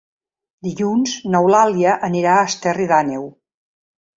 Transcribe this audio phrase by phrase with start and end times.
[0.67, 3.29] Dilluns n'Eulàlia anirà a Esterri d'Àneu.